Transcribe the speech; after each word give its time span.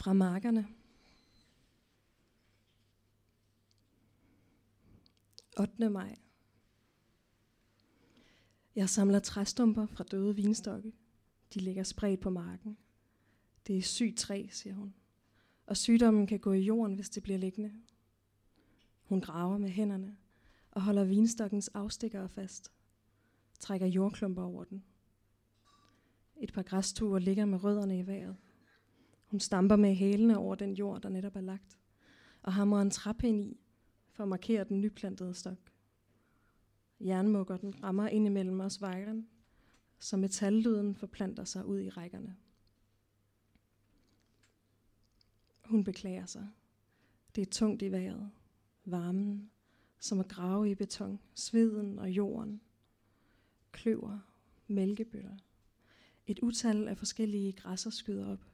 Fra 0.00 0.12
markerne. 0.12 0.68
8. 5.58 5.90
maj. 5.90 6.16
Jeg 8.76 8.88
samler 8.88 9.18
træstumper 9.18 9.86
fra 9.86 10.04
døde 10.04 10.36
vinstokke. 10.36 10.92
De 11.54 11.60
ligger 11.60 11.82
spredt 11.82 12.20
på 12.20 12.30
marken. 12.30 12.78
Det 13.66 13.78
er 13.78 13.82
sygt 13.82 14.18
træ, 14.18 14.46
siger 14.50 14.74
hun. 14.74 14.94
Og 15.66 15.76
sygdommen 15.76 16.26
kan 16.26 16.40
gå 16.40 16.52
i 16.52 16.60
jorden, 16.60 16.94
hvis 16.94 17.10
det 17.10 17.22
bliver 17.22 17.38
liggende. 17.38 17.72
Hun 19.02 19.20
graver 19.20 19.58
med 19.58 19.70
hænderne 19.70 20.16
og 20.70 20.82
holder 20.82 21.04
vinstokkens 21.04 21.68
afstikkere 21.68 22.28
fast. 22.28 22.72
Trækker 23.58 23.86
jordklumper 23.86 24.42
over 24.42 24.64
den. 24.64 24.84
Et 26.40 26.52
par 26.52 26.62
græstuer 26.62 27.18
ligger 27.18 27.44
med 27.44 27.64
rødderne 27.64 27.98
i 27.98 28.06
vejret. 28.06 28.36
Hun 29.30 29.40
stamper 29.40 29.76
med 29.76 29.94
hælene 29.94 30.38
over 30.38 30.54
den 30.54 30.72
jord, 30.72 31.02
der 31.02 31.08
netop 31.08 31.36
er 31.36 31.40
lagt, 31.40 31.78
og 32.42 32.52
hamrer 32.52 32.82
en 32.82 32.90
træpind 32.90 33.44
i 33.44 33.60
for 34.12 34.22
at 34.22 34.28
markere 34.28 34.64
den 34.64 34.80
nyplantede 34.80 35.34
stok. 35.34 35.72
Jernmukker 37.00 37.56
den 37.56 37.82
rammer 37.82 38.08
ind 38.08 38.26
imellem 38.26 38.60
os 38.60 38.80
vejren, 38.80 39.28
så 39.98 40.16
metallyden 40.16 40.94
forplanter 40.94 41.44
sig 41.44 41.66
ud 41.66 41.80
i 41.80 41.88
rækkerne. 41.88 42.36
Hun 45.64 45.84
beklager 45.84 46.26
sig. 46.26 46.48
Det 47.34 47.42
er 47.42 47.50
tungt 47.50 47.82
i 47.82 47.92
vejret. 47.92 48.30
Varmen, 48.84 49.50
som 49.98 50.20
at 50.20 50.28
grave 50.28 50.70
i 50.70 50.74
beton, 50.74 51.20
sveden 51.34 51.98
og 51.98 52.10
jorden. 52.10 52.60
Kløver, 53.72 54.18
mælkebøtter. 54.66 55.36
Et 56.26 56.38
utal 56.38 56.88
af 56.88 56.98
forskellige 56.98 57.52
græsser 57.52 57.90
skyder 57.90 58.32
op. 58.32 58.44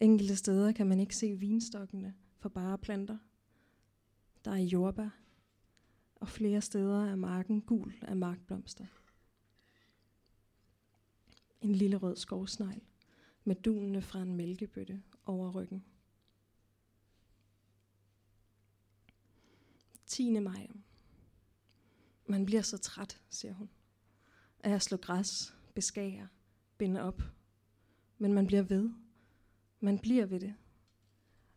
Enkelte 0.00 0.36
steder 0.36 0.72
kan 0.72 0.86
man 0.86 1.00
ikke 1.00 1.16
se 1.16 1.34
vinstokkene 1.34 2.14
for 2.38 2.48
bare 2.48 2.78
planter. 2.78 3.18
Der 4.44 4.50
er 4.50 4.56
jordbær, 4.56 5.08
og 6.14 6.28
flere 6.28 6.60
steder 6.60 7.04
er 7.04 7.16
marken 7.16 7.60
gul 7.60 7.94
af 8.02 8.16
markblomster. 8.16 8.86
En 11.60 11.72
lille 11.72 11.96
rød 11.96 12.16
skovsnegl 12.16 12.80
med 13.44 13.56
dunene 13.56 14.02
fra 14.02 14.22
en 14.22 14.36
mælkebøtte 14.36 15.02
over 15.26 15.50
ryggen. 15.50 15.84
10. 20.06 20.38
maj. 20.40 20.68
Man 22.26 22.44
bliver 22.44 22.62
så 22.62 22.78
træt, 22.78 23.20
siger 23.30 23.54
hun, 23.54 23.68
af 24.60 24.70
at 24.70 24.82
slå 24.82 24.96
græs, 24.96 25.54
beskære, 25.74 26.28
binde 26.78 27.02
op. 27.02 27.22
Men 28.18 28.32
man 28.32 28.46
bliver 28.46 28.62
ved. 28.62 28.90
Man 29.80 29.98
bliver 29.98 30.26
ved 30.26 30.40
det. 30.40 30.54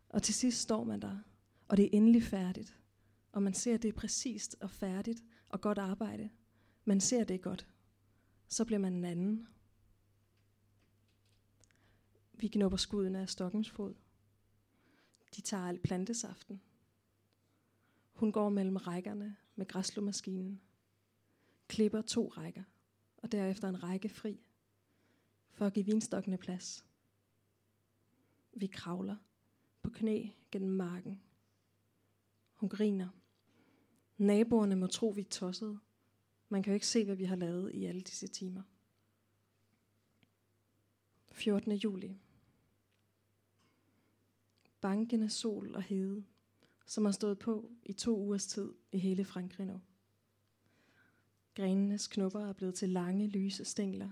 Og 0.08 0.22
til 0.22 0.34
sidst 0.34 0.60
står 0.60 0.84
man 0.84 1.02
der, 1.02 1.18
og 1.68 1.76
det 1.76 1.84
er 1.84 1.90
endelig 1.92 2.22
færdigt. 2.22 2.78
Og 3.32 3.42
man 3.42 3.54
ser, 3.54 3.74
at 3.74 3.82
det 3.82 3.88
er 3.88 3.92
præcist 3.92 4.56
og 4.60 4.70
færdigt 4.70 5.24
og 5.48 5.60
godt 5.60 5.78
arbejde. 5.78 6.30
Man 6.84 7.00
ser, 7.00 7.24
det 7.24 7.34
er 7.34 7.38
godt. 7.38 7.68
Så 8.48 8.64
bliver 8.64 8.78
man 8.78 8.92
en 8.92 9.04
anden. 9.04 9.48
Vi 12.32 12.48
knupper 12.48 12.78
skuden 12.78 13.16
af 13.16 13.28
stokkens 13.28 13.70
fod. 13.70 13.94
De 15.36 15.40
tager 15.40 15.68
alt 15.68 15.82
plantesaften. 15.82 16.62
Hun 18.12 18.32
går 18.32 18.48
mellem 18.48 18.76
rækkerne 18.76 19.36
med 19.56 19.66
græslomaskinen. 19.66 20.60
Klipper 21.68 22.02
to 22.02 22.28
rækker, 22.28 22.62
og 23.16 23.32
derefter 23.32 23.68
en 23.68 23.82
række 23.82 24.08
fri, 24.08 24.40
for 25.50 25.66
at 25.66 25.72
give 25.72 25.86
vinstokkene 25.86 26.38
plads. 26.38 26.86
Vi 28.52 28.66
kravler 28.66 29.16
på 29.82 29.90
knæ 29.90 30.26
gennem 30.50 30.70
marken. 30.70 31.22
Hun 32.54 32.68
griner. 32.68 33.08
Naboerne 34.16 34.76
må 34.76 34.86
tro, 34.86 35.08
vi 35.08 35.20
er 35.20 35.24
tossede. 35.24 35.78
Man 36.48 36.62
kan 36.62 36.70
jo 36.70 36.74
ikke 36.74 36.86
se, 36.86 37.04
hvad 37.04 37.16
vi 37.16 37.24
har 37.24 37.36
lavet 37.36 37.74
i 37.74 37.84
alle 37.84 38.00
disse 38.00 38.26
timer. 38.26 38.62
14. 41.32 41.72
juli. 41.72 42.18
Bankende 44.80 45.30
sol 45.30 45.74
og 45.74 45.82
hede, 45.82 46.24
som 46.86 47.04
har 47.04 47.12
stået 47.12 47.38
på 47.38 47.70
i 47.82 47.92
to 47.92 48.18
ugers 48.18 48.46
tid 48.46 48.72
i 48.92 48.98
hele 48.98 49.24
Frankrig 49.24 49.66
nu. 49.66 49.80
Grenenes 51.54 52.08
knopper 52.08 52.40
er 52.40 52.52
blevet 52.52 52.74
til 52.74 52.88
lange, 52.88 53.28
lyse 53.28 53.64
stængler. 53.64 54.10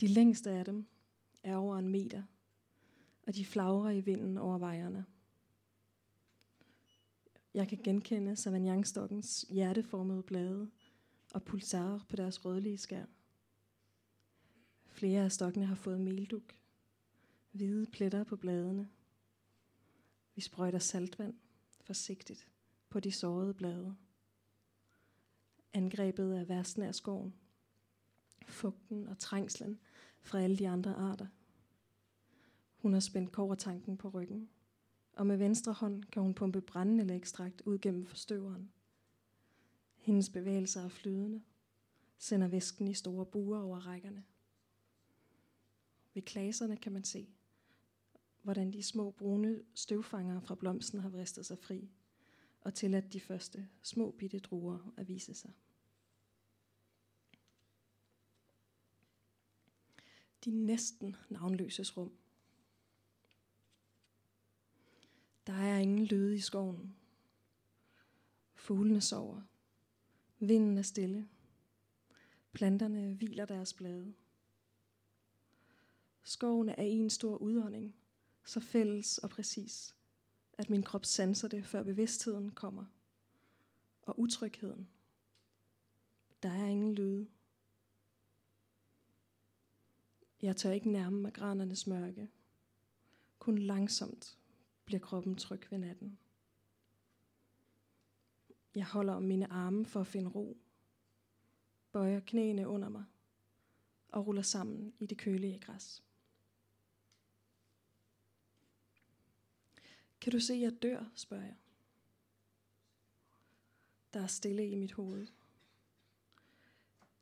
De 0.00 0.06
længste 0.06 0.50
af 0.50 0.64
dem 0.64 0.86
er 1.42 1.56
over 1.56 1.78
en 1.78 1.88
meter, 1.88 2.22
og 3.26 3.34
de 3.34 3.44
flagrer 3.44 3.90
i 3.90 4.00
vinden 4.00 4.38
over 4.38 4.58
vejerne. 4.58 5.04
Jeg 7.54 7.68
kan 7.68 7.78
genkende 7.84 8.36
savagninstokkens 8.36 9.46
hjerteformede 9.48 10.22
blade 10.22 10.70
og 11.34 11.42
pulsarer 11.42 12.00
på 12.08 12.16
deres 12.16 12.44
rødlige 12.44 12.78
skær. 12.78 13.04
Flere 14.84 15.24
af 15.24 15.32
stokkene 15.32 15.66
har 15.66 15.74
fået 15.74 16.00
melduk, 16.00 16.54
hvide 17.52 17.86
pletter 17.86 18.24
på 18.24 18.36
bladene. 18.36 18.88
Vi 20.34 20.40
sprøjter 20.40 20.78
saltvand 20.78 21.34
forsigtigt 21.80 22.48
på 22.88 23.00
de 23.00 23.12
sårede 23.12 23.54
blade. 23.54 23.96
Angrebet 25.72 26.34
af 26.34 26.48
værsten 26.48 26.82
af 26.82 26.94
skoven, 26.94 27.34
fugten 28.46 29.06
og 29.06 29.18
trængslen 29.18 29.80
fra 30.20 30.40
alle 30.40 30.56
de 30.56 30.68
andre 30.68 30.94
arter. 30.94 31.26
Hun 32.86 32.92
har 32.92 33.00
spændt 33.00 33.32
kovertanken 33.32 33.96
på 33.96 34.08
ryggen 34.08 34.48
og 35.12 35.26
med 35.26 35.36
venstre 35.36 35.72
hånd 35.72 36.04
kan 36.04 36.22
hun 36.22 36.34
pumpe 36.34 36.60
brændende 36.60 37.14
ekstrakt 37.14 37.62
ud 37.64 37.78
gennem 37.78 38.06
forstøveren. 38.06 38.72
Hendes 39.96 40.30
bevægelser 40.30 40.84
er 40.84 40.88
flydende, 40.88 41.42
sender 42.18 42.48
væsken 42.48 42.88
i 42.88 42.94
store 42.94 43.26
buer 43.26 43.58
over 43.58 43.78
rækkerne. 43.78 44.24
Ved 46.14 46.22
klaserne 46.22 46.76
kan 46.76 46.92
man 46.92 47.04
se, 47.04 47.28
hvordan 48.42 48.72
de 48.72 48.82
små 48.82 49.10
brune 49.10 49.62
støvfangere 49.74 50.42
fra 50.42 50.54
blomsten 50.54 51.00
har 51.00 51.08
vristet 51.08 51.46
sig 51.46 51.58
fri 51.58 51.90
og 52.60 52.74
tilladt 52.74 53.12
de 53.12 53.20
første 53.20 53.68
små 53.82 54.10
bitte 54.10 54.38
druer 54.38 54.92
at 54.96 55.08
vise 55.08 55.34
sig. 55.34 55.52
De 60.44 60.50
næsten 60.50 61.16
navnløses 61.30 61.96
rum– 61.96 62.12
Der 65.46 65.52
er 65.52 65.78
ingen 65.78 66.04
lyde 66.04 66.34
i 66.36 66.40
skoven. 66.40 66.96
Fuglene 68.54 69.00
sover. 69.00 69.42
Vinden 70.38 70.78
er 70.78 70.82
stille. 70.82 71.28
Planterne 72.52 73.14
hviler 73.14 73.44
deres 73.44 73.72
blade. 73.74 74.14
Skoven 76.22 76.68
er 76.68 76.74
en 76.78 77.10
stor 77.10 77.36
udånding, 77.36 77.96
så 78.44 78.60
fælles 78.60 79.18
og 79.18 79.30
præcis, 79.30 79.94
at 80.52 80.70
min 80.70 80.82
krop 80.82 81.04
sanser 81.04 81.48
det, 81.48 81.66
før 81.66 81.82
bevidstheden 81.82 82.50
kommer. 82.50 82.84
Og 84.02 84.20
utrygheden. 84.20 84.88
Der 86.42 86.50
er 86.50 86.66
ingen 86.66 86.94
lyde. 86.94 87.28
Jeg 90.42 90.56
tør 90.56 90.70
ikke 90.70 90.90
nærme 90.90 91.20
mig 91.20 91.32
granernes 91.32 91.86
mørke. 91.86 92.30
Kun 93.38 93.58
langsomt 93.58 94.38
bliver 94.86 95.00
kroppen 95.00 95.36
tryg 95.36 95.66
ved 95.70 95.78
natten. 95.78 96.18
Jeg 98.74 98.86
holder 98.86 99.14
om 99.14 99.22
mine 99.22 99.52
arme 99.52 99.86
for 99.86 100.00
at 100.00 100.06
finde 100.06 100.30
ro, 100.30 100.56
bøjer 101.92 102.20
knæene 102.20 102.68
under 102.68 102.88
mig 102.88 103.04
og 104.08 104.26
ruller 104.26 104.42
sammen 104.42 104.94
i 104.98 105.06
det 105.06 105.18
kølige 105.18 105.58
græs. 105.58 106.02
Kan 110.20 110.32
du 110.32 110.40
se, 110.40 110.54
at 110.54 110.60
jeg 110.60 110.82
dør, 110.82 111.04
spørger 111.14 111.44
jeg. 111.44 111.56
Der 114.14 114.20
er 114.20 114.26
stille 114.26 114.68
i 114.68 114.74
mit 114.74 114.92
hoved. 114.92 115.26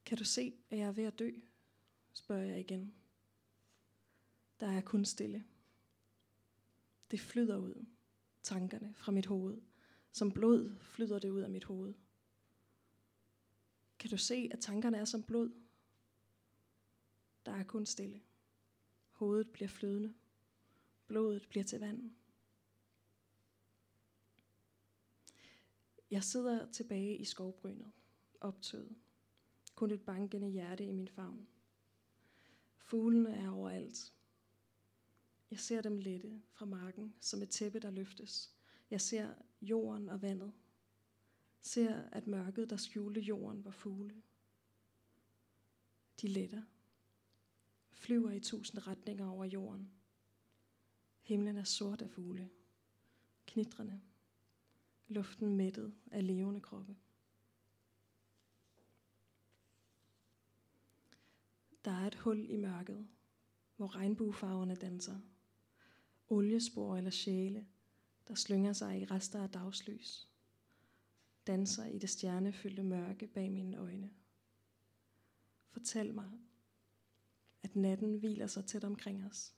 Kan 0.05 0.19
du 0.19 0.25
se, 0.25 0.55
at 0.71 0.79
jeg 0.79 0.89
er 0.89 0.93
ved 0.93 1.05
at 1.05 1.19
dø? 1.19 1.31
spørger 2.13 2.45
jeg 2.45 2.61
igen. 2.61 2.95
Der 4.61 4.67
er 4.67 4.81
kun 4.81 5.05
stille. 5.05 5.45
Det 7.15 7.21
flyder 7.21 7.57
ud, 7.57 7.87
tankerne 8.43 8.95
fra 8.95 9.13
mit 9.13 9.27
hoved. 9.27 9.63
Som 10.13 10.33
blod 10.33 10.77
flyder 10.81 11.19
det 11.19 11.31
ud 11.31 11.41
af 11.41 11.51
mit 11.51 11.65
hoved. 11.65 11.95
Kan 13.99 14.11
du 14.11 14.17
se, 14.17 14.49
at 14.53 14.61
tankerne 14.61 14.97
er 14.97 15.05
som 15.05 15.23
blod? 15.23 15.51
Der 17.47 17.53
er 17.53 17.65
kun 17.65 17.87
stille. 17.87 18.23
Hovedet 19.13 19.51
bliver 19.51 19.69
flydende. 19.69 20.15
Blodet 21.07 21.47
bliver 21.49 21.65
til 21.65 21.81
vand. 21.81 22.15
Jeg 26.11 26.25
sidder 26.25 26.73
tilbage 26.73 27.17
i 27.17 27.25
skovbrynet, 27.25 27.93
optøet. 28.41 28.97
Kun 29.75 29.91
et 29.91 30.03
bankende 30.03 30.49
hjerte 30.49 30.85
i 30.85 30.93
min 30.93 31.09
favn. 31.09 31.49
Fuglene 32.77 33.37
er 33.37 33.51
overalt. 33.51 34.13
Jeg 35.55 35.61
ser 35.61 35.83
dem 35.83 35.99
lette 35.99 36.43
fra 36.53 36.67
marken, 36.67 37.15
som 37.21 37.43
et 37.43 37.51
tæppe, 37.51 37.81
der 37.81 37.91
løftes. 37.91 38.55
Jeg 38.91 39.01
ser 39.01 39.35
jorden 39.63 40.09
og 40.09 40.23
vandet. 40.23 40.53
Ser, 41.63 41.95
at 41.95 42.27
mørket, 42.27 42.71
der 42.71 42.77
skjulte 42.77 43.21
jorden, 43.21 43.65
var 43.65 43.71
fugle. 43.71 44.23
De 46.21 46.29
letter. 46.29 46.63
Flyver 47.93 48.31
i 48.31 48.41
tusind 48.41 48.87
retninger 48.87 49.29
over 49.29 49.45
jorden. 49.45 49.91
Himlen 51.23 51.57
er 51.57 51.65
sort 51.65 52.03
af 52.03 52.11
fugle. 52.11 52.51
Knitrende. 53.47 54.01
Luften 55.09 55.57
mættet 55.57 55.95
af 56.11 56.27
levende 56.27 56.61
kroppe. 56.61 56.97
Der 61.85 61.91
er 61.91 62.07
et 62.07 62.15
hul 62.15 62.51
i 62.51 62.57
mørket, 62.57 63.09
hvor 63.77 63.97
regnbuefarverne 63.97 64.75
danser. 64.75 65.21
Oliespor 66.35 66.97
eller 66.97 67.11
sjæle, 67.11 67.67
der 68.29 68.35
slynger 68.35 68.73
sig 68.73 69.01
i 69.01 69.05
rester 69.05 69.43
af 69.43 69.51
dagslys. 69.51 70.29
Danser 71.47 71.85
i 71.85 71.99
det 71.99 72.11
stjernefyldte 72.11 72.83
mørke 72.83 73.27
bag 73.27 73.53
mine 73.53 73.77
øjne. 73.77 74.11
Fortæl 75.71 76.15
mig, 76.15 76.31
at 77.63 77.77
natten 77.77 78.19
hviler 78.19 78.47
sig 78.47 78.65
tæt 78.67 78.85
omkring 78.85 79.27
os. 79.27 79.55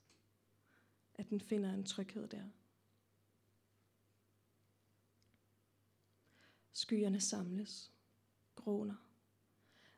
At 1.14 1.30
den 1.30 1.40
finder 1.40 1.74
en 1.74 1.84
tryghed 1.84 2.28
der. 2.28 2.44
Skyerne 6.72 7.20
samles, 7.20 7.92
gråner. 8.54 8.96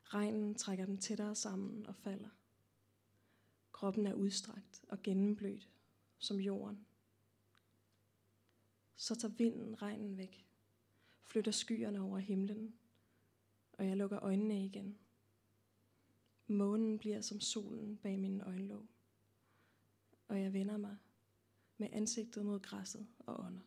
Regnen 0.03 0.55
trækker 0.55 0.85
dem 0.85 0.97
tættere 0.97 1.35
sammen 1.35 1.85
og 1.85 1.95
falder. 1.95 2.29
Kroppen 3.71 4.07
er 4.07 4.13
udstrakt 4.13 4.85
og 4.87 5.03
gennemblødt, 5.03 5.69
som 6.19 6.39
jorden. 6.39 6.85
Så 8.95 9.15
tager 9.15 9.33
vinden 9.33 9.81
regnen 9.81 10.17
væk, 10.17 10.45
flytter 11.25 11.51
skyerne 11.51 12.01
over 12.01 12.17
himlen, 12.17 12.73
og 13.73 13.87
jeg 13.87 13.97
lukker 13.97 14.19
øjnene 14.23 14.65
igen. 14.65 14.97
Månen 16.47 16.99
bliver 16.99 17.21
som 17.21 17.39
solen 17.39 17.97
bag 17.97 18.19
mine 18.19 18.43
øjenlåg, 18.43 18.85
og 20.27 20.41
jeg 20.41 20.53
vender 20.53 20.77
mig 20.77 20.97
med 21.77 21.89
ansigtet 21.91 22.45
mod 22.45 22.59
græsset 22.59 23.07
og 23.19 23.39
ånder. 23.45 23.61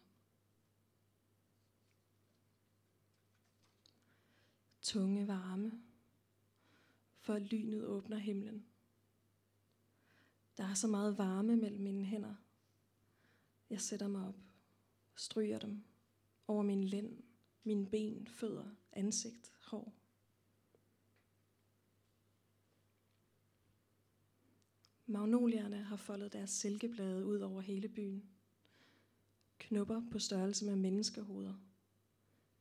Tunge 4.83 5.29
varme, 5.29 5.83
for 7.19 7.39
lynet 7.39 7.85
åbner 7.85 8.17
himlen. 8.17 8.67
Der 10.57 10.65
er 10.65 10.75
så 10.75 10.89
meget 10.89 11.19
varme 11.19 11.57
mellem 11.57 11.83
mine 11.83 12.05
hænder. 12.05 12.35
Jeg 13.73 13.81
sætter 13.81 14.09
mig 14.09 14.29
op, 14.29 14.39
stryger 15.17 15.59
dem 15.59 15.85
over 16.47 16.63
min 16.63 16.85
lænd, 16.85 17.23
mine 17.65 17.87
ben, 17.87 18.27
fødder, 18.27 18.71
ansigt, 18.93 19.53
hår. 19.61 19.95
Magnolierne 25.07 25.83
har 25.83 25.97
foldet 25.97 26.33
deres 26.33 26.51
silkeblade 26.51 27.27
ud 27.27 27.41
over 27.41 27.61
hele 27.61 27.89
byen. 27.89 28.31
Knupper 29.59 30.03
på 30.11 30.19
størrelse 30.19 30.65
med 30.65 30.77
menneskehoveder 30.77 31.55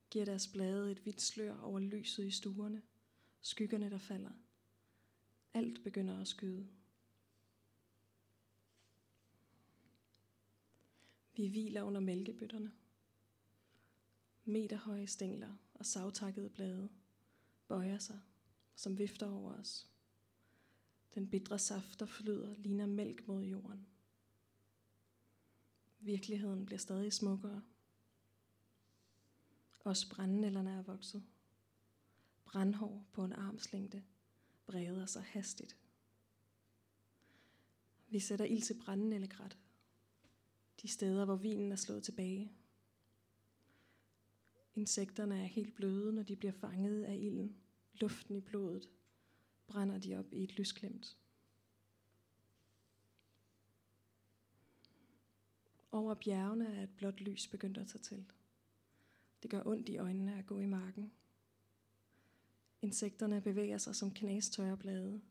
giver 0.09 0.25
deres 0.25 0.47
blade 0.47 0.91
et 0.91 0.99
hvidt 0.99 1.21
slør 1.21 1.57
over 1.57 1.79
lyset 1.79 2.25
i 2.25 2.31
stuerne, 2.31 2.81
skyggerne 3.41 3.89
der 3.89 3.97
falder. 3.97 4.31
Alt 5.53 5.83
begynder 5.83 6.21
at 6.21 6.27
skyde. 6.27 6.80
Vi 11.35 11.47
hviler 11.47 11.83
under 11.83 12.01
mælkebøtterne. 12.01 12.71
Meterhøje 14.43 15.07
stængler 15.07 15.55
og 15.73 15.85
savtakkede 15.85 16.49
blade 16.49 16.89
bøjer 17.67 17.97
sig, 17.97 18.19
som 18.75 18.97
vifter 18.97 19.29
over 19.29 19.53
os. 19.53 19.89
Den 21.15 21.29
bitre 21.29 21.59
saft, 21.59 21.99
der 21.99 22.05
flyder, 22.05 22.55
ligner 22.55 22.85
mælk 22.85 23.27
mod 23.27 23.43
jorden. 23.43 23.87
Virkeligheden 25.99 26.65
bliver 26.65 26.79
stadig 26.79 27.13
smukkere. 27.13 27.61
Også 29.79 30.09
brændenælderne 30.09 30.71
er 30.71 30.81
vokset. 30.81 31.23
Brandhår 32.45 33.05
på 33.11 33.23
en 33.23 33.33
armslængde 33.33 34.03
breder 34.65 35.05
sig 35.05 35.23
hastigt. 35.23 35.77
Vi 38.09 38.19
sætter 38.19 38.45
ild 38.45 38.61
til 38.61 38.79
brændnældegræt. 38.79 39.57
De 40.81 40.87
steder, 40.87 41.25
hvor 41.25 41.35
vinen 41.35 41.71
er 41.71 41.75
slået 41.75 42.03
tilbage. 42.03 42.51
Insekterne 44.75 45.41
er 45.41 45.45
helt 45.45 45.75
bløde, 45.75 46.13
når 46.13 46.23
de 46.23 46.35
bliver 46.35 46.53
fanget 46.53 47.03
af 47.03 47.15
ilden. 47.15 47.55
Luften 47.93 48.35
i 48.35 48.41
blodet 48.41 48.89
brænder 49.67 49.97
de 49.97 50.19
op 50.19 50.33
i 50.33 50.43
et 50.43 50.57
lysglemt. 50.57 51.17
Over 55.91 56.13
bjergene 56.13 56.75
er 56.75 56.83
et 56.83 56.95
blåt 56.97 57.21
lys 57.21 57.47
begyndt 57.47 57.77
at 57.77 57.87
tage 57.87 58.01
til. 58.01 58.25
Det 59.43 59.51
gør 59.51 59.63
ondt 59.65 59.89
i 59.89 59.97
øjnene 59.97 60.37
at 60.37 60.45
gå 60.45 60.59
i 60.59 60.65
marken. 60.65 61.11
Insekterne 62.81 63.41
bevæger 63.41 63.77
sig 63.77 63.95
som 63.95 64.13
knastørre 64.13 64.77
blade, 64.77 65.21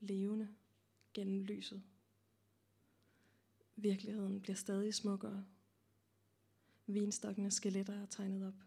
levende 0.00 0.48
gennem 1.14 1.42
lyset. 1.42 1.82
Virkeligheden 3.76 4.40
bliver 4.40 4.56
stadig 4.56 4.94
smukkere. 4.94 5.46
Vinstokkene 6.86 7.50
skeletter 7.50 8.02
er 8.02 8.06
tegnet 8.06 8.46
op. 8.46 8.64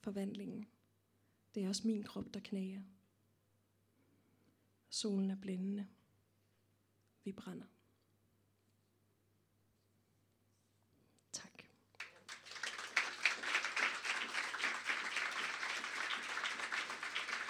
Forvandlingen. 0.00 0.68
Det 1.54 1.64
er 1.64 1.68
også 1.68 1.86
min 1.86 2.02
krop, 2.02 2.34
der 2.34 2.40
knager. 2.40 2.82
Solen 4.88 5.30
er 5.30 5.36
blændende. 5.40 5.86
Vi 7.24 7.32
brænder. 7.32 7.66